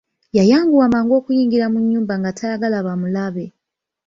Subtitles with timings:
[0.37, 3.45] Yayanguwa mangu okuyingira mu nnyumba nga tayagala bamulabe.